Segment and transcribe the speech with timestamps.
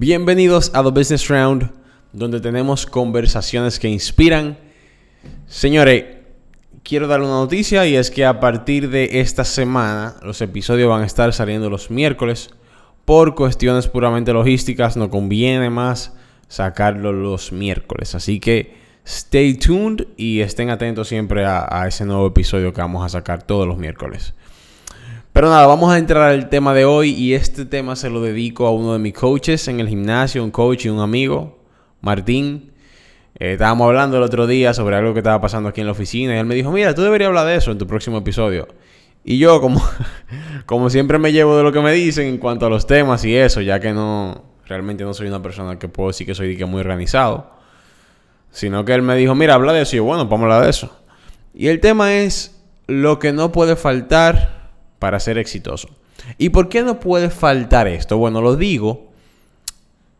[0.00, 1.70] Bienvenidos a The Business Round,
[2.14, 4.56] donde tenemos conversaciones que inspiran.
[5.46, 6.06] Señores,
[6.82, 11.02] quiero dar una noticia y es que a partir de esta semana los episodios van
[11.02, 12.48] a estar saliendo los miércoles.
[13.04, 16.14] Por cuestiones puramente logísticas, no conviene más
[16.48, 18.14] sacarlo los miércoles.
[18.14, 23.04] Así que stay tuned y estén atentos siempre a, a ese nuevo episodio que vamos
[23.04, 24.32] a sacar todos los miércoles.
[25.40, 28.66] Pero nada, vamos a entrar al tema de hoy y este tema se lo dedico
[28.66, 31.64] a uno de mis coaches en el gimnasio, un coach y un amigo,
[32.02, 32.72] Martín.
[33.38, 36.34] Eh, estábamos hablando el otro día sobre algo que estaba pasando aquí en la oficina
[36.34, 38.68] y él me dijo, mira, tú deberías hablar de eso en tu próximo episodio.
[39.24, 39.82] Y yo como,
[40.66, 43.34] como siempre me llevo de lo que me dicen en cuanto a los temas y
[43.34, 46.80] eso, ya que no, realmente no soy una persona que puedo decir que soy muy
[46.80, 47.50] organizado.
[48.50, 50.64] Sino que él me dijo, mira, habla de eso y yo, bueno, vamos a hablar
[50.64, 50.94] de eso.
[51.54, 54.59] Y el tema es lo que no puede faltar
[55.00, 55.88] para ser exitoso.
[56.38, 58.18] ¿Y por qué no puede faltar esto?
[58.18, 59.10] Bueno, lo digo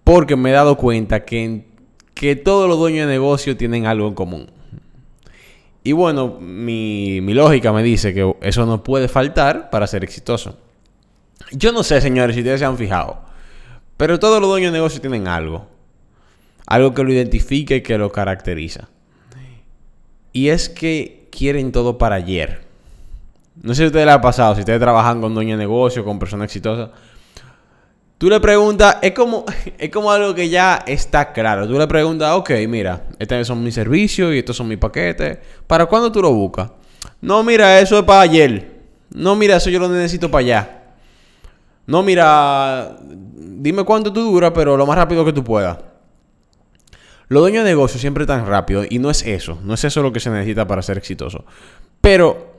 [0.02, 1.66] porque me he dado cuenta que,
[2.14, 4.50] que todos los dueños de negocio tienen algo en común.
[5.84, 10.58] Y bueno, mi, mi lógica me dice que eso no puede faltar para ser exitoso.
[11.52, 13.20] Yo no sé, señores, si ustedes se han fijado,
[13.96, 15.68] pero todos los dueños de negocio tienen algo.
[16.66, 18.88] Algo que lo identifique y que lo caracteriza.
[20.32, 22.69] Y es que quieren todo para ayer.
[23.62, 26.04] No sé si a ustedes les ha pasado, si ustedes trabajan con dueño de negocio,
[26.04, 26.90] con personas exitosas.
[28.16, 29.44] Tú le preguntas, es como,
[29.78, 31.66] es como algo que ya está claro.
[31.66, 35.38] Tú le preguntas, ok, mira, estos son mis servicios y estos son mis paquetes.
[35.66, 36.70] ¿Para cuándo tú lo buscas?
[37.20, 38.80] No, mira, eso es para ayer.
[39.10, 40.82] No, mira, eso yo lo necesito para allá.
[41.86, 45.78] No, mira, dime cuánto tú dura, pero lo más rápido que tú puedas.
[47.28, 49.58] Los dueños de negocio siempre tan rápido y no es eso.
[49.62, 51.44] No es eso lo que se necesita para ser exitoso.
[52.00, 52.49] Pero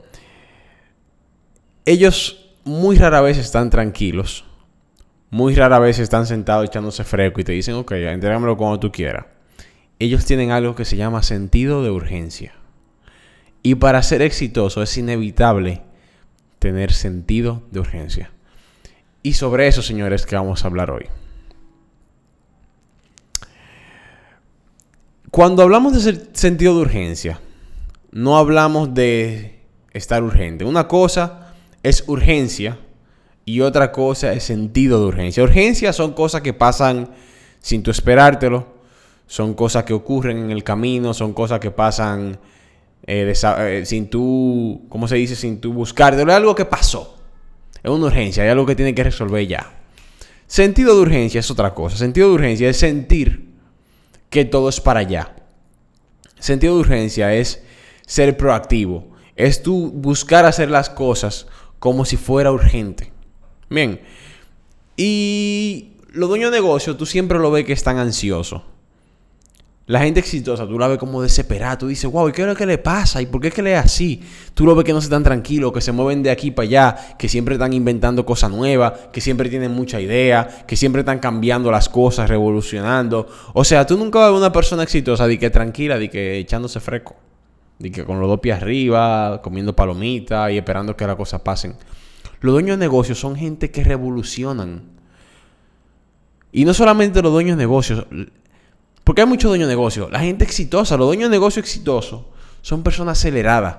[1.84, 4.44] ellos muy rara vez están tranquilos.
[5.30, 9.26] Muy rara vez están sentados echándose fresco y te dicen, ok, entrégamelo cuando tú quieras.
[9.98, 12.54] Ellos tienen algo que se llama sentido de urgencia.
[13.62, 15.82] Y para ser exitoso es inevitable
[16.58, 18.30] tener sentido de urgencia.
[19.22, 21.06] Y sobre eso, señores, que vamos a hablar hoy.
[25.30, 27.40] Cuando hablamos de sentido de urgencia,
[28.10, 29.60] no hablamos de
[29.92, 30.64] estar urgente.
[30.64, 31.41] Una cosa
[31.82, 32.78] es urgencia
[33.44, 35.42] y otra cosa es sentido de urgencia.
[35.42, 37.10] Urgencia son cosas que pasan
[37.60, 38.66] sin tú esperártelo,
[39.26, 42.38] son cosas que ocurren en el camino, son cosas que pasan
[43.06, 45.34] eh, eh, sin tú, ¿cómo se dice?
[45.34, 46.30] Sin tú buscártelo.
[46.30, 47.18] Es algo que pasó.
[47.82, 49.72] Es una urgencia, hay algo que tiene que resolver ya.
[50.46, 51.96] Sentido de urgencia es otra cosa.
[51.96, 53.52] Sentido de urgencia es sentir
[54.28, 55.34] que todo es para allá.
[56.38, 57.62] Sentido de urgencia es
[58.06, 59.08] ser proactivo.
[59.34, 61.46] Es tú buscar hacer las cosas
[61.82, 63.10] como si fuera urgente.
[63.68, 64.00] Bien.
[64.96, 68.62] Y los dueños de negocio, tú siempre lo ves que están ansiosos.
[69.86, 71.78] La gente exitosa, tú la ves como desesperada.
[71.78, 73.20] Tú dices, wow, ¿y qué es lo que le pasa?
[73.20, 74.22] ¿Y por qué es que le es así?
[74.54, 77.28] Tú lo ves que no están tranquilos, que se mueven de aquí para allá, que
[77.28, 81.88] siempre están inventando cosas nuevas, que siempre tienen mucha idea, que siempre están cambiando las
[81.88, 83.26] cosas, revolucionando.
[83.54, 87.16] O sea, tú nunca ves una persona exitosa de que tranquila, de que echándose fresco.
[87.82, 91.74] De que con los dos pies arriba, comiendo palomitas y esperando que las cosas pasen.
[92.40, 94.84] Los dueños de negocios son gente que revolucionan.
[96.52, 98.06] Y no solamente los dueños de negocios.
[99.02, 100.12] Porque hay muchos dueños de negocios.
[100.12, 102.22] La gente exitosa, los dueños de negocios exitosos,
[102.60, 103.78] son personas aceleradas.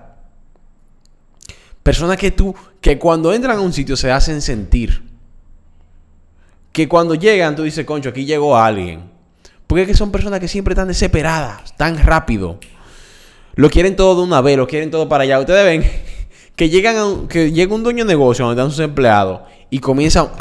[1.82, 5.02] Personas que tú, que cuando entran a un sitio se hacen sentir.
[6.74, 9.12] Que cuando llegan tú dices, concho, aquí llegó alguien.
[9.66, 12.60] Porque es que son personas que siempre están desesperadas, tan rápido.
[13.56, 15.40] Lo quieren todo de una vez, lo quieren todo para allá.
[15.40, 15.92] Ustedes ven
[16.56, 20.32] que llegan que llega un dueño de negocio donde están sus empleados y comienza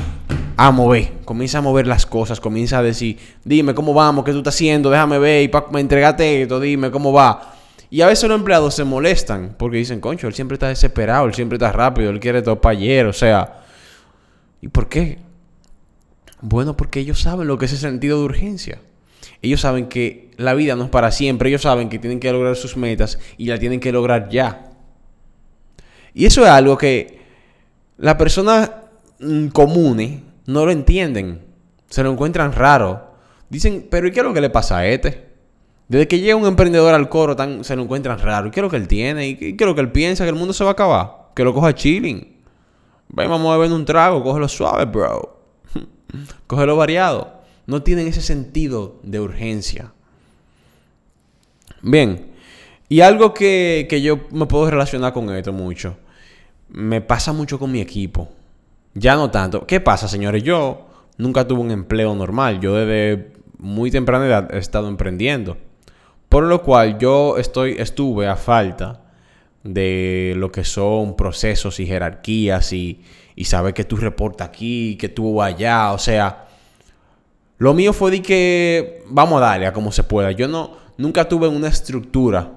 [0.57, 4.39] a mover, comienza a mover las cosas, comienza a decir, dime cómo vamos, qué tú
[4.39, 7.55] estás haciendo, déjame ver, y pa, entregate esto, dime cómo va.
[7.91, 11.35] Y a veces los empleados se molestan porque dicen, concho, él siempre está desesperado, él
[11.35, 13.61] siempre está rápido, él quiere todo para ayer, o sea.
[14.61, 15.19] ¿Y por qué?
[16.41, 18.81] Bueno, porque ellos saben lo que es el sentido de urgencia.
[19.41, 21.49] Ellos saben que la vida no es para siempre.
[21.49, 24.71] Ellos saben que tienen que lograr sus metas y la tienen que lograr ya.
[26.15, 27.21] Y eso es algo que
[27.99, 28.71] las personas
[29.21, 31.43] mm, comunes no lo entienden.
[31.89, 33.13] Se lo encuentran raro.
[33.49, 35.31] Dicen, pero ¿y qué es lo que le pasa a este?
[35.89, 38.49] Desde que llega un emprendedor al coro tan, se lo encuentran raro.
[38.49, 39.29] ¿Y qué es lo que él tiene?
[39.29, 40.25] ¿Y qué es lo que él piensa?
[40.25, 41.33] Que el mundo se va a acabar.
[41.35, 42.41] Que lo coja chilling.
[43.09, 44.23] Ven, vamos a beber un trago.
[44.23, 45.41] Cógelo suave, bro.
[46.47, 47.42] Cógelo variado
[47.73, 49.95] no tienen ese sentido de urgencia.
[51.81, 52.33] Bien,
[52.91, 55.97] y algo que, yo me puedo relacionar con esto mucho,
[56.69, 58.29] me pasa mucho con mi equipo.
[58.93, 59.67] Ya no tanto.
[59.67, 60.43] ¿Qué pasa, señores?
[60.43, 60.87] Yo,
[61.17, 62.61] nunca tuve un empleo normal.
[62.61, 65.57] Yo desde muy temprana edad he estado emprendiendo.
[66.29, 69.01] Por lo cual yo estoy, estuve a falta
[69.65, 73.01] de lo que son procesos y jerarquías y,
[73.35, 75.93] y saber que tú reportas aquí, que tú allá.
[75.93, 76.49] O sea,
[77.63, 80.33] lo mío fue de que vamos a darle a como se pueda.
[80.33, 82.55] Yo no, nunca tuve una estructura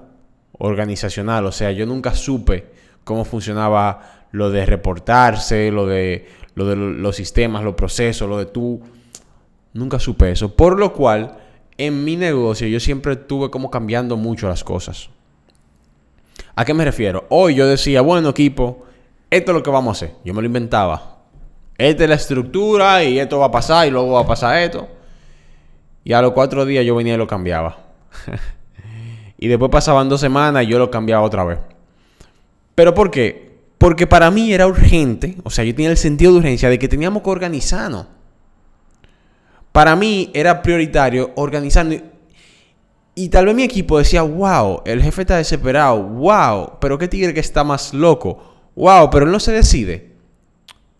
[0.53, 1.45] organizacional.
[1.45, 2.71] O sea, yo nunca supe
[3.03, 8.47] cómo funcionaba lo de reportarse, lo de, lo de los sistemas, los procesos, lo de
[8.47, 8.81] tú.
[9.73, 10.55] Nunca supe eso.
[10.55, 11.37] Por lo cual
[11.77, 15.11] en mi negocio yo siempre estuve como cambiando mucho las cosas.
[16.55, 17.27] ¿A qué me refiero?
[17.29, 18.87] Hoy yo decía, bueno equipo,
[19.29, 20.17] esto es lo que vamos a hacer.
[20.25, 21.14] Yo me lo inventaba.
[21.77, 24.87] Esta es la estructura y esto va a pasar y luego va a pasar esto.
[26.03, 27.77] Y a los cuatro días yo venía y lo cambiaba.
[29.37, 31.59] y después pasaban dos semanas y yo lo cambiaba otra vez.
[32.75, 33.55] ¿Pero por qué?
[33.77, 36.87] Porque para mí era urgente, o sea, yo tenía el sentido de urgencia de que
[36.87, 38.07] teníamos que organizarnos.
[39.71, 41.99] Para mí era prioritario organizarnos.
[43.15, 47.33] Y tal vez mi equipo decía, wow, el jefe está desesperado, wow, pero qué tigre
[47.33, 50.14] que está más loco, wow, pero él no se decide.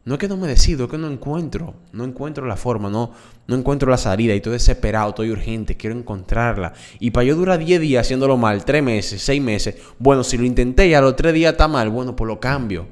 [0.06, 3.12] No es que no me decido, es que no encuentro, no encuentro la forma, no,
[3.48, 6.74] no encuentro la salida y estoy desesperado, estoy urgente, quiero encontrarla.
[7.00, 10.46] Y para yo durar 10 días haciéndolo mal, 3 meses, 6 meses, bueno, si lo
[10.46, 12.86] intenté y a los 3 días está mal, bueno, pues lo cambio.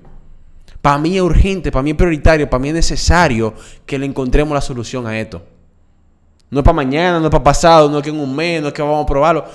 [0.81, 3.53] Para mí es urgente, para mí es prioritario, para mí es necesario
[3.85, 5.43] que le encontremos la solución a esto.
[6.49, 8.69] No es para mañana, no es para pasado, no es que en un mes, no
[8.69, 9.45] es que vamos a probarlo.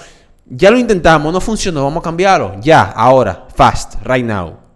[0.47, 2.55] Ya lo intentamos, no funcionó, vamos a cambiarlo.
[2.61, 4.68] Ya, ahora, fast, right now.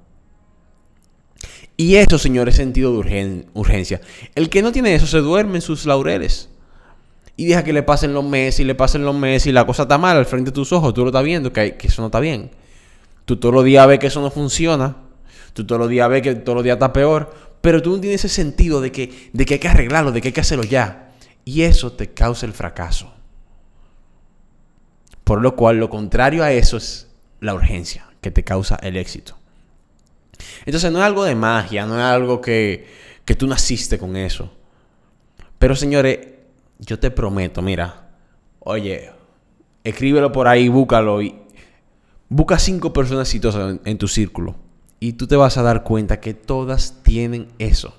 [1.83, 4.01] Y eso, señores, es sentido de urgencia.
[4.37, 6.49] El que no tiene eso se duerme en sus laureles.
[7.37, 9.83] Y deja que le pasen los meses y le pasen los meses y la cosa
[9.83, 10.95] está mal al frente de tus ojos.
[10.95, 12.53] Tú lo estás viendo que, eso no está bien.
[13.25, 14.95] Tú todos los días ves que eso no funciona.
[15.55, 17.35] Tú todos los días ves que todos los días está peor.
[17.61, 20.29] Pero tú no tienes ese sentido de que, de que hay que arreglarlo, de que
[20.29, 21.11] hay que hacerlo ya.
[21.45, 23.13] Y eso te causa el fracaso.
[25.25, 27.09] Por lo cual lo contrario a eso es
[27.41, 29.42] la urgencia, que te causa el éxito.
[30.65, 32.87] Entonces no es algo de magia, no es algo que,
[33.25, 34.53] que tú naciste con eso.
[35.59, 36.19] Pero señores,
[36.79, 38.11] yo te prometo, mira,
[38.61, 39.11] oye,
[39.85, 41.37] escríbelo por ahí, búscalo y
[42.29, 44.57] busca cinco personas exitosas en tu círculo.
[45.01, 47.95] Y tú te vas a dar cuenta que todas tienen eso.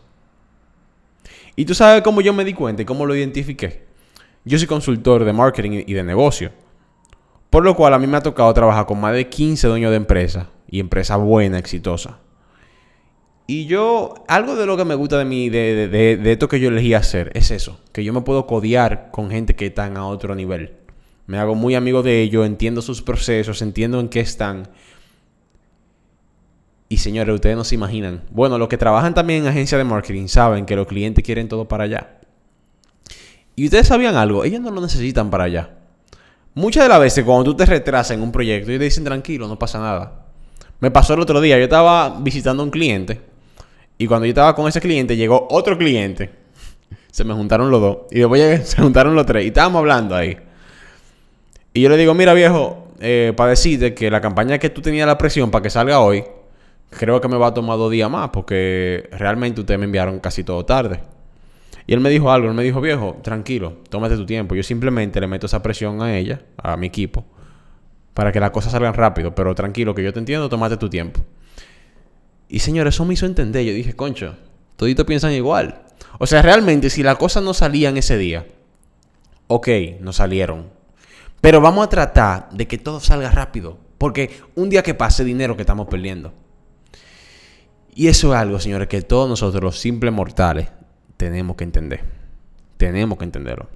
[1.56, 3.84] Y tú sabes cómo yo me di cuenta y cómo lo identifiqué.
[4.46, 6.52] Yo soy consultor de marketing y de negocio.
[7.50, 9.98] Por lo cual a mí me ha tocado trabajar con más de 15 dueños de
[9.98, 12.16] empresas y empresas buenas, exitosas.
[13.46, 16.70] Y yo, algo de lo que me gusta de mí, de, de, esto que yo
[16.70, 20.34] elegí hacer, es eso, que yo me puedo codear con gente que están a otro
[20.34, 20.74] nivel.
[21.28, 24.70] Me hago muy amigo de ellos, entiendo sus procesos, entiendo en qué están.
[26.88, 28.24] Y señores, ustedes no se imaginan.
[28.32, 31.68] Bueno, los que trabajan también en agencia de marketing saben que los clientes quieren todo
[31.68, 32.20] para allá.
[33.56, 35.70] Y ustedes sabían algo, ellos no lo necesitan para allá.
[36.54, 39.48] Muchas de las veces cuando tú te retrasas en un proyecto, ellos te dicen tranquilo,
[39.48, 40.28] no pasa nada.
[40.80, 43.33] Me pasó el otro día, yo estaba visitando a un cliente
[43.98, 46.30] y cuando yo estaba con ese cliente llegó otro cliente.
[47.12, 50.38] Se me juntaron los dos y después se juntaron los tres y estábamos hablando ahí.
[51.74, 55.08] Y yo le digo, mira viejo, eh, para decirte que la campaña que tú tenías
[55.08, 56.24] la presión para que salga hoy,
[56.90, 60.44] creo que me va a tomar dos días más porque realmente ustedes me enviaron casi
[60.44, 61.02] todo tarde.
[61.86, 64.56] Y él me dijo algo, él me dijo, viejo, tranquilo, tómate tu tiempo.
[64.56, 67.26] Yo simplemente le meto esa presión a ella, a mi equipo,
[68.14, 69.36] para que las cosas salgan rápido.
[69.36, 71.20] Pero tranquilo, que yo te entiendo, tómate tu tiempo.
[72.54, 73.66] Y señor, eso me hizo entender.
[73.66, 74.38] Yo dije, concho,
[74.76, 75.82] toditos piensan igual.
[76.20, 78.46] O sea, realmente, si las cosas no salían ese día,
[79.48, 79.68] ok,
[80.02, 80.70] no salieron.
[81.42, 83.80] Pero vamos a tratar de que todo salga rápido.
[83.98, 86.32] Porque un día que pase dinero que estamos perdiendo.
[87.96, 90.70] Y eso es algo, señores, que todos nosotros, los simples mortales,
[91.18, 92.04] tenemos que entender.
[92.78, 93.68] Tenemos que entenderlo.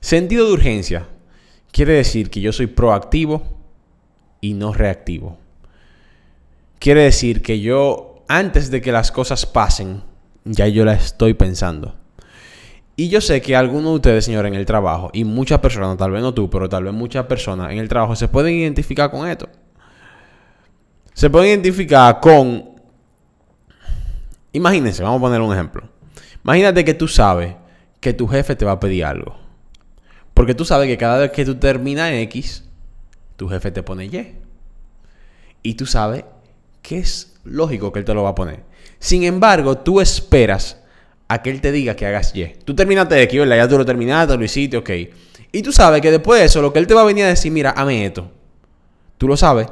[0.00, 1.06] Sentido de urgencia
[1.70, 3.44] quiere decir que yo soy proactivo
[4.40, 5.43] y no reactivo.
[6.78, 10.02] Quiere decir que yo, antes de que las cosas pasen,
[10.44, 11.96] ya yo la estoy pensando.
[12.96, 16.10] Y yo sé que algunos de ustedes, señores, en el trabajo, y muchas personas, tal
[16.12, 19.28] vez no tú, pero tal vez muchas personas en el trabajo se pueden identificar con
[19.28, 19.48] esto
[21.14, 22.70] se puede identificar con...
[24.52, 25.88] Imagínense, vamos a poner un ejemplo.
[26.44, 27.54] Imagínate que tú sabes
[28.00, 29.36] que tu jefe te va a pedir algo.
[30.34, 32.64] Porque tú sabes que cada vez que tú terminas X,
[33.36, 34.36] tu jefe te pone Y.
[35.62, 36.24] Y tú sabes
[36.84, 38.60] que es lógico que él te lo va a poner.
[38.98, 40.78] Sin embargo, tú esperas
[41.28, 42.44] a que él te diga que hagas Y.
[42.62, 43.56] Tú terminaste X, ¿verdad?
[43.56, 44.90] Ya tú lo terminaste, lo hiciste, ok.
[45.50, 47.28] Y tú sabes que después de eso, lo que él te va a venir a
[47.28, 48.30] decir, mira, hazme esto.
[49.16, 49.66] Tú lo sabes.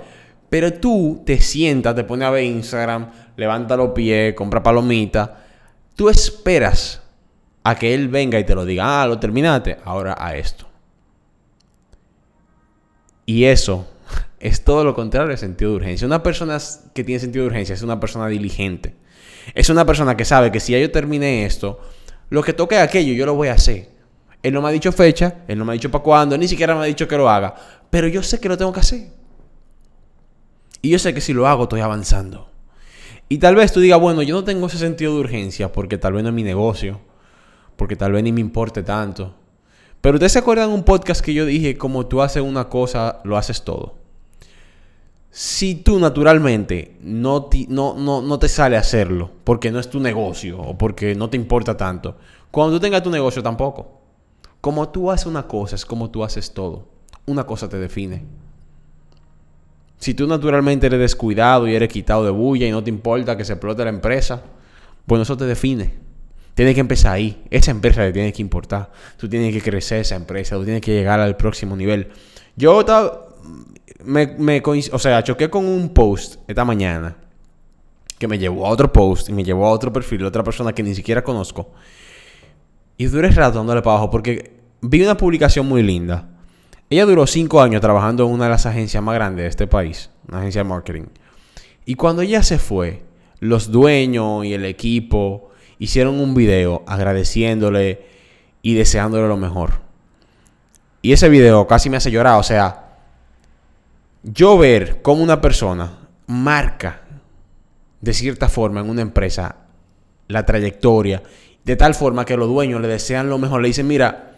[0.49, 5.29] Pero tú te sientas, te pones a ver Instagram, levanta los pies, compra palomitas,
[5.95, 7.03] tú esperas
[7.63, 10.67] a que él venga y te lo diga, ah, lo terminaste, ahora a esto.
[13.27, 13.92] Y eso
[14.43, 16.05] es todo lo contrario del sentido de urgencia.
[16.05, 16.59] Una persona
[16.93, 18.97] que tiene sentido de urgencia es una persona diligente.
[19.55, 21.79] Es una persona que sabe que si ya yo terminé esto,
[22.29, 23.91] lo que toque aquello, yo lo voy a hacer.
[24.43, 26.75] Él no me ha dicho fecha, él no me ha dicho para cuándo, ni siquiera
[26.75, 27.55] me ha dicho que lo haga.
[27.89, 29.11] Pero yo sé que lo tengo que hacer.
[30.83, 32.51] Y yo sé que si lo hago, estoy avanzando.
[33.29, 36.15] Y tal vez tú digas, bueno, yo no tengo ese sentido de urgencia porque tal
[36.15, 37.01] vez no es mi negocio,
[37.77, 39.37] porque tal vez ni me importe tanto.
[40.01, 43.37] Pero ustedes se acuerdan un podcast que yo dije, como tú haces una cosa, lo
[43.37, 44.02] haces todo.
[45.35, 50.61] Si tú naturalmente no te, no, no, te sale hacerlo porque no es tu negocio
[50.61, 52.19] o porque no te importa tanto,
[52.51, 54.03] cuando tú tengas tu negocio tampoco.
[54.61, 56.87] Como tú haces una cosa, es como tú haces todo.
[57.25, 58.27] Una cosa te define.
[59.97, 63.47] Si tú naturalmente eres descuidado y eres quitado de bulla y no te importa que
[63.47, 64.43] se explote la empresa,
[65.07, 65.95] bueno, eso te define.
[66.55, 67.43] Tienes que empezar ahí.
[67.49, 68.93] Esa empresa te tiene que importar.
[69.17, 70.57] Tú tienes que crecer esa empresa.
[70.57, 72.11] Tú tienes que llegar al próximo nivel.
[72.55, 73.29] Yo estaba
[74.05, 77.17] me, o sea, choqué con un post esta mañana
[78.19, 80.73] que me llevó a otro post y me llevó a otro perfil de otra persona
[80.73, 81.71] que ni siquiera conozco.
[82.97, 86.29] Y duré rato dándole para abajo porque vi una publicación muy linda.
[86.89, 90.11] Ella duró cinco años trabajando en una de las agencias más grandes de este país,
[90.29, 91.05] una agencia de marketing.
[91.85, 93.03] Y cuando ella se fue,
[93.41, 98.07] los dueños y el equipo hicieron un video agradeciéndole
[98.63, 99.81] y deseándole lo mejor.
[101.03, 102.82] Y ese video casi me hace llorar, o sea,
[104.23, 107.03] yo ver cómo una persona marca
[108.01, 109.57] de cierta forma en una empresa
[110.29, 111.23] la trayectoria,
[111.65, 114.37] de tal forma que los dueños le desean lo mejor, le dicen, mira,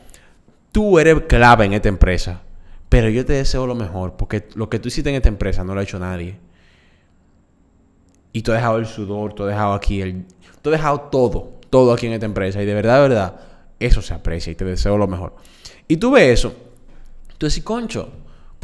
[0.72, 2.42] tú eres clave en esta empresa,
[2.88, 5.74] pero yo te deseo lo mejor, porque lo que tú hiciste en esta empresa no
[5.74, 6.38] lo ha hecho nadie.
[8.32, 10.24] Y tú has dejado el sudor, tú has dejado aquí el...
[10.60, 12.60] Tú has dejado todo, todo aquí en esta empresa.
[12.60, 13.40] Y de verdad, verdad,
[13.78, 15.36] eso se aprecia y te deseo lo mejor.
[15.86, 16.54] Y tú ves eso,
[17.38, 18.10] tú decís, concho,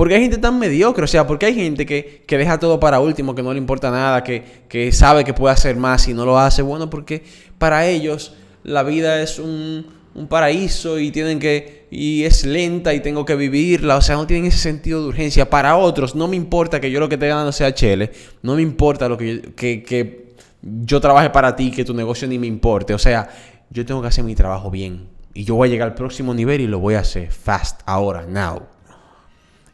[0.01, 3.35] porque hay gente tan mediocre, o sea, porque hay gente que, deja todo para último,
[3.35, 6.63] que no le importa nada, que, sabe que puede hacer más y no lo hace.
[6.63, 7.23] Bueno, porque
[7.59, 9.85] para ellos la vida es un,
[10.31, 14.47] paraíso y tienen que y es lenta y tengo que vivirla, o sea, no tienen
[14.47, 15.51] ese sentido de urgencia.
[15.51, 18.63] Para otros, no me importa que yo lo que esté ganando sea chele, no me
[18.63, 22.95] importa lo que, que, que yo trabaje para ti, que tu negocio ni me importe,
[22.95, 23.29] o sea,
[23.69, 26.63] yo tengo que hacer mi trabajo bien y yo voy a llegar al próximo nivel
[26.63, 28.80] y lo voy a hacer fast, ahora, now.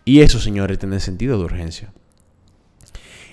[0.06, 1.92] Y eso, señores, tiene sentido de urgencia.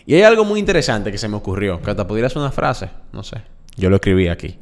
[0.07, 2.89] Y hay algo muy interesante que se me ocurrió, que hasta pudiera ser una frase,
[3.13, 3.37] no sé,
[3.77, 4.57] yo lo escribí aquí.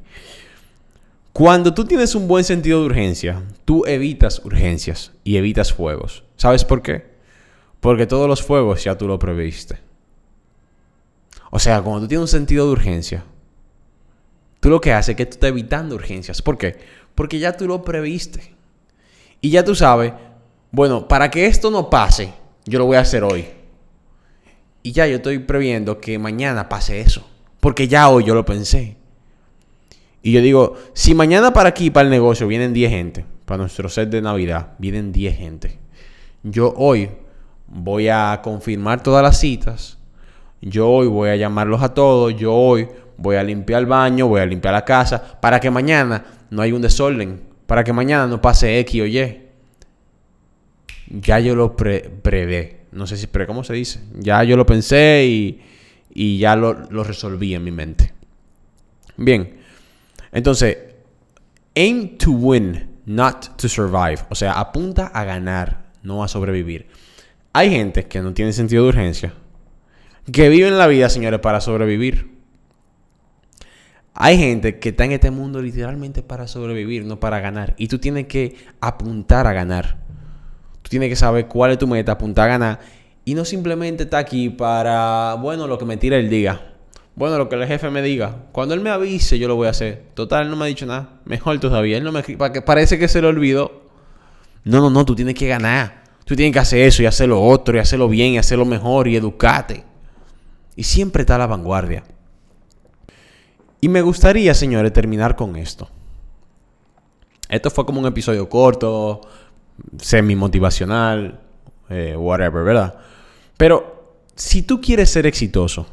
[1.32, 6.26] Cuando tú tienes un buen sentido de urgencia, tú evitas urgencias y evitas fuegos.
[6.36, 7.12] ¿Sabes por qué?
[7.80, 9.80] Porque todos los fuegos ya tú lo previste.
[11.50, 13.24] O sea, cuando tú tienes un sentido de urgencia,
[14.60, 16.42] tú lo que haces es que tú estás evitando urgencias.
[16.42, 16.78] ¿Por qué?
[17.16, 18.54] Porque ya tú lo previste.
[19.40, 20.12] Y ya tú sabes
[20.72, 22.34] bueno, para que esto no pase,
[22.66, 23.46] yo lo voy a hacer hoy.
[24.84, 27.28] Y ya yo estoy previendo que mañana pase eso.
[27.60, 28.98] Porque ya hoy yo lo pensé.
[30.24, 33.90] Y yo digo, si mañana para aquí, para el negocio, vienen 10 gente, para nuestro
[33.90, 35.80] set de Navidad, vienen 10 gente.
[36.44, 37.10] Yo hoy
[37.68, 39.98] voy a confirmar todas las citas.
[40.62, 42.36] Yo hoy voy a llamarlos a todos.
[42.36, 42.88] Yo hoy
[43.18, 46.74] voy a limpiar el baño, voy a limpiar la casa, para que mañana no haya
[46.74, 47.42] un desorden.
[47.66, 49.41] Para que mañana no pase X o Y
[51.12, 54.00] ya yo lo pre No sé si pre, ¿cómo se dice?
[54.14, 55.26] Ya yo lo pensé
[56.14, 58.14] y, ya lo, lo, resolví en mi mente.
[59.18, 59.60] Bien.
[60.32, 60.78] Entonces,
[61.76, 64.20] aim to win, not to survive.
[64.30, 66.88] O sea, apunta a ganar, no a sobrevivir.
[67.54, 69.34] Hay gente que no tiene sentido de urgencia,
[70.32, 72.32] que vive en la vida, señores, para sobrevivir.
[74.14, 77.74] Hay gente que está en este mundo literalmente para sobrevivir, no para ganar.
[77.78, 80.11] Y tú tienes que apuntar a ganar
[80.92, 82.80] tienes que saber cuál es tu meta, apuntar a ganar.
[83.24, 86.74] Y no simplemente está aquí para, bueno, lo que me tira el día.
[87.16, 88.48] Bueno, lo que el jefe me diga.
[88.52, 90.04] Cuando él me avise, yo lo voy a hacer.
[90.16, 91.22] Total, él no me ha dicho nada.
[91.24, 91.96] Mejor todavía.
[91.96, 93.84] Él no me parece que se lo olvidó.
[94.66, 95.06] No, no, no.
[95.06, 96.04] Tú tienes que ganar.
[96.26, 99.08] Tú tienes que hacer eso y hacer lo otro y hacerlo bien y hacerlo mejor
[99.08, 99.86] y educarte.
[100.76, 102.04] Y siempre está a la vanguardia.
[103.80, 105.88] Y me gustaría, señores, terminar con esto.
[107.48, 109.22] Esto fue como un episodio corto,
[110.00, 111.40] semi-motivacional,
[111.90, 112.96] eh, whatever, ¿verdad?
[113.58, 115.88] Pero si tú quieres ser exitoso,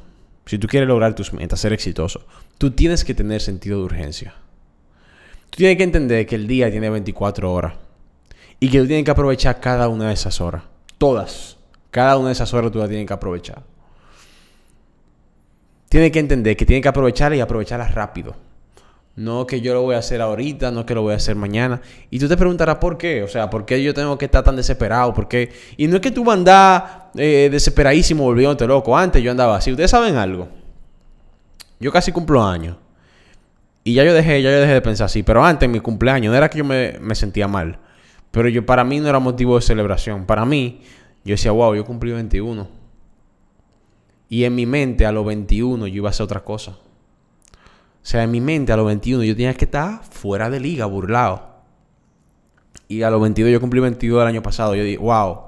[0.46, 2.24] si tú quieres lograr tus metas, ser exitoso,
[2.56, 4.34] tú tienes que tener sentido de urgencia.
[5.50, 7.74] Tú tienes que entender que el día tiene 24 horas
[8.60, 10.62] y que tú tienes que aprovechar cada una de esas horas.
[10.98, 11.56] Todas.
[11.90, 13.62] Cada una de esas horas tú las tienes que aprovechar.
[15.88, 18.36] Tienes que entender que tienes que aprovecharlas y aprovecharlas rápido.
[19.18, 21.80] No que yo lo voy a hacer ahorita, no que lo voy a hacer mañana.
[22.08, 24.54] Y tú te preguntarás por qué, o sea, por qué yo tengo que estar tan
[24.54, 25.50] desesperado, por qué.
[25.76, 26.84] Y no es que tú andas
[27.16, 28.96] eh, desesperadísimo volviéndote loco.
[28.96, 29.72] Antes yo andaba así.
[29.72, 30.48] Ustedes saben algo.
[31.80, 32.76] Yo casi cumplo años.
[33.82, 35.24] Y ya yo dejé, ya yo dejé de pensar así.
[35.24, 37.80] Pero antes, en mi cumpleaños, no era que yo me, me sentía mal.
[38.30, 40.26] Pero yo, para mí no era motivo de celebración.
[40.26, 40.82] Para mí,
[41.24, 42.68] yo decía, wow, yo cumplí 21.
[44.28, 46.76] Y en mi mente, a los 21, yo iba a hacer otra cosa.
[48.02, 50.86] O sea, en mi mente a los 21 yo tenía que estar fuera de liga,
[50.86, 51.48] burlado.
[52.88, 54.74] Y a los 22 yo cumplí 22 el año pasado.
[54.74, 55.40] Yo dije, wow,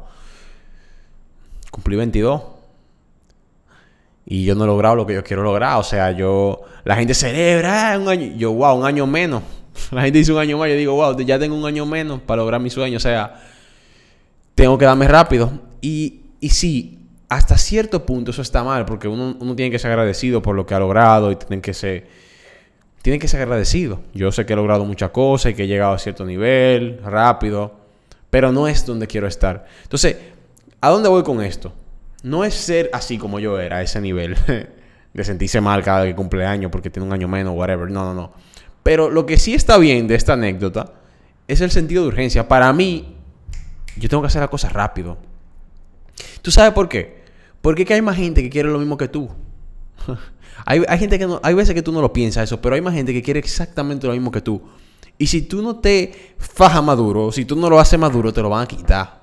[1.70, 2.42] cumplí 22.
[4.26, 5.78] Y yo no he logrado lo que yo quiero lograr.
[5.78, 8.34] O sea, yo, la gente celebra ah, un año.
[8.36, 9.42] Yo, wow, un año menos.
[9.90, 10.68] La gente dice un año más.
[10.68, 12.98] Yo digo, wow, ya tengo un año menos para lograr mi sueño.
[12.98, 13.42] O sea,
[14.54, 15.50] tengo que darme rápido.
[15.80, 18.84] Y, y sí, hasta cierto punto eso está mal.
[18.84, 21.72] Porque uno, uno tiene que ser agradecido por lo que ha logrado y tienen que
[21.72, 22.06] ser
[23.02, 24.00] tienen que ser agradecidos.
[24.14, 27.74] Yo sé que he logrado muchas cosas y que he llegado a cierto nivel, rápido,
[28.28, 29.66] pero no es donde quiero estar.
[29.82, 30.16] Entonces,
[30.80, 31.72] ¿a dónde voy con esto?
[32.22, 34.36] No es ser así como yo era, a ese nivel,
[35.14, 37.90] de sentirse mal cada que cumple año porque tiene un año menos, whatever.
[37.90, 38.32] No, no, no.
[38.82, 40.92] Pero lo que sí está bien de esta anécdota
[41.48, 42.48] es el sentido de urgencia.
[42.48, 43.16] Para mí,
[43.96, 45.18] yo tengo que hacer las cosas rápido.
[46.42, 47.20] ¿Tú sabes por qué?
[47.60, 49.30] Porque hay más gente que quiere lo mismo que tú.
[50.66, 52.94] Hay, gente que no, hay veces que tú no lo piensas eso, pero hay más
[52.94, 54.62] gente que quiere exactamente lo mismo que tú.
[55.18, 58.48] Y si tú no te fajas maduro, si tú no lo haces maduro, te lo
[58.48, 59.20] van a quitar.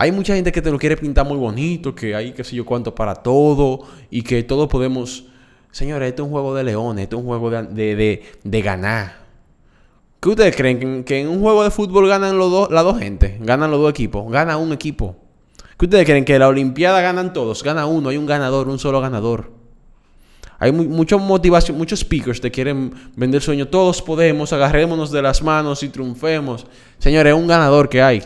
[0.00, 2.64] Hay mucha gente que te lo quiere pintar muy bonito, que hay qué sé yo
[2.64, 5.24] cuánto para todo y que todos podemos...
[5.72, 9.16] Señores, esto es un juego de leones, esto es un juego de, de, ganar.
[10.20, 11.02] ¿Qué ustedes creen?
[11.02, 13.36] ¿Que, en un juego de fútbol ganan los dos, las dos gente?
[13.40, 14.30] ¿Ganan los dos equipos?
[14.30, 15.16] ¿Gana un equipo?
[15.76, 16.24] ¿Qué ustedes creen?
[16.24, 17.64] ¿Que la Olimpiada ganan todos?
[17.64, 19.57] Gana uno, hay un ganador, un solo ganador.
[20.60, 23.68] Hay mucha motivación, muchos speakers te quieren vender sueño.
[23.68, 26.66] Todos podemos, agarrémonos de las manos y triunfemos.
[26.98, 28.24] Señores, es un ganador que hay.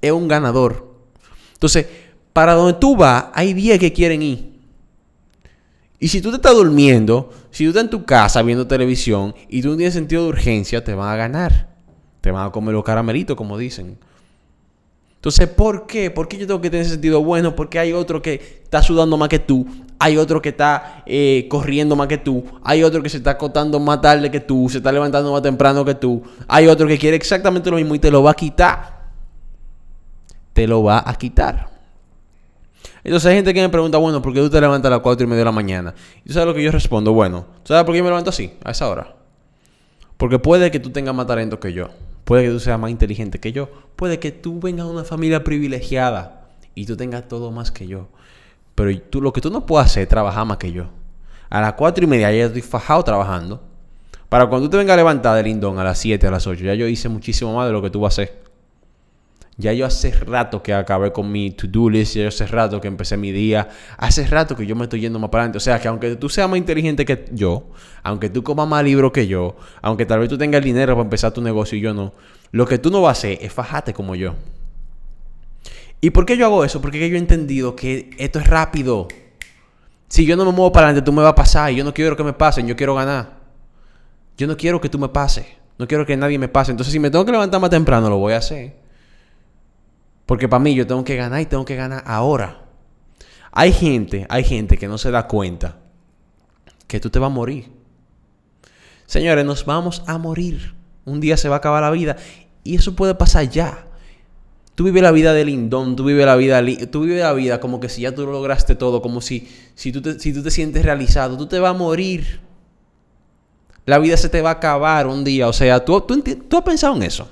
[0.00, 0.92] Es un ganador.
[1.54, 1.86] Entonces,
[2.32, 4.52] para donde tú vas, hay 10 que quieren ir.
[6.00, 9.62] Y si tú te estás durmiendo, si tú estás en tu casa viendo televisión y
[9.62, 11.68] tú no tienes sentido de urgencia, te van a ganar.
[12.20, 13.98] Te van a comer los caramelitos, como dicen.
[15.22, 16.10] Entonces, ¿por qué?
[16.10, 17.54] ¿Por qué yo tengo que tener sentido bueno?
[17.54, 19.64] Porque hay otro que está sudando más que tú.
[20.00, 22.44] Hay otro que está eh, corriendo más que tú.
[22.64, 24.68] Hay otro que se está acotando más tarde que tú.
[24.68, 26.24] Se está levantando más temprano que tú.
[26.48, 29.12] Hay otro que quiere exactamente lo mismo y te lo va a quitar.
[30.54, 31.68] Te lo va a quitar.
[33.04, 35.24] Entonces hay gente que me pregunta, bueno, ¿por qué tú te levantas a las 4
[35.24, 35.94] y media de la mañana?
[36.24, 38.54] Y tú sabes lo que yo respondo, bueno, ¿sabes por qué yo me levanto así,
[38.64, 39.14] a esa hora?
[40.16, 41.90] Porque puede que tú tengas más talento que yo.
[42.32, 43.68] Puede que tú seas más inteligente que yo.
[43.94, 48.08] Puede que tú vengas de una familia privilegiada y tú tengas todo más que yo.
[48.74, 50.86] Pero tú, lo que tú no puedes hacer es trabajar más que yo.
[51.50, 53.62] A las cuatro y media ya estoy fajado trabajando.
[54.30, 56.64] Para cuando tú te vengas a levantar del lindón a las 7, a las 8,
[56.64, 58.41] ya yo hice muchísimo más de lo que tú vas a hacer.
[59.58, 62.88] Ya yo hace rato que acabé con mi to-do list, ya yo hace rato que
[62.88, 65.58] empecé mi día, hace rato que yo me estoy yendo más para adelante.
[65.58, 67.68] O sea, que aunque tú seas más inteligente que yo,
[68.02, 71.04] aunque tú comas más libros que yo, aunque tal vez tú tengas el dinero para
[71.04, 72.14] empezar tu negocio y yo no,
[72.50, 74.34] lo que tú no vas a hacer es fajarte como yo.
[76.00, 76.80] ¿Y por qué yo hago eso?
[76.80, 79.06] Porque yo he entendido que esto es rápido.
[80.08, 81.94] Si yo no me muevo para adelante, tú me vas a pasar y yo no
[81.94, 83.38] quiero que me pasen, yo quiero ganar.
[84.36, 85.46] Yo no quiero que tú me pases,
[85.78, 86.72] no quiero que nadie me pase.
[86.72, 88.81] Entonces, si me tengo que levantar más temprano, lo voy a hacer.
[90.32, 92.62] Porque para mí yo tengo que ganar y tengo que ganar ahora.
[93.50, 95.76] Hay gente, hay gente que no se da cuenta
[96.86, 97.70] que tú te vas a morir.
[99.04, 100.74] Señores, nos vamos a morir.
[101.04, 102.16] Un día se va a acabar la vida
[102.64, 103.86] y eso puede pasar ya.
[104.74, 107.78] Tú vives la vida de lindón, tú vives la vida, tú vives la vida como
[107.78, 110.50] que si ya tú lo lograste todo, como si, si, tú te, si tú te
[110.50, 112.40] sientes realizado, tú te vas a morir.
[113.84, 115.46] La vida se te va a acabar un día.
[115.46, 117.28] O sea, ¿tú, tú, tú has pensado en eso?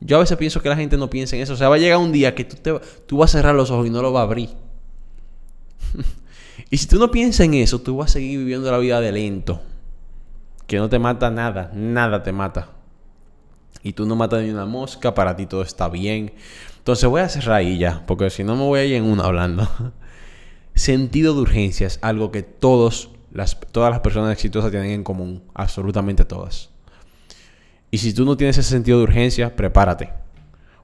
[0.00, 1.54] Yo a veces pienso que la gente no piensa en eso.
[1.54, 3.70] O sea, va a llegar un día que tú, te, tú vas a cerrar los
[3.70, 4.50] ojos y no lo vas a abrir.
[6.70, 9.12] y si tú no piensas en eso, tú vas a seguir viviendo la vida de
[9.12, 9.60] lento.
[10.66, 11.70] Que no te mata nada.
[11.74, 12.70] Nada te mata.
[13.82, 16.32] Y tú no matas ni una mosca, para ti todo está bien.
[16.78, 19.24] Entonces voy a cerrar ahí ya, porque si no me voy a ir en una
[19.24, 19.68] hablando.
[20.74, 25.42] Sentido de urgencia es algo que todos las, todas las personas exitosas tienen en común.
[25.54, 26.70] Absolutamente todas.
[27.90, 30.10] Y si tú no tienes ese sentido de urgencia, prepárate.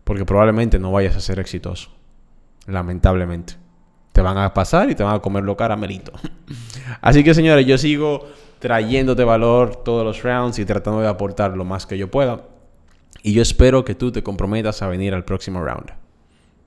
[0.05, 1.91] Porque probablemente no vayas a ser exitoso.
[2.67, 3.55] Lamentablemente.
[4.13, 6.13] Te van a pasar y te van a comer lo caramelito.
[7.01, 8.27] Así que señores, yo sigo
[8.59, 12.45] trayéndote valor todos los rounds y tratando de aportar lo más que yo pueda.
[13.23, 16.02] Y yo espero que tú te comprometas a venir al próximo round.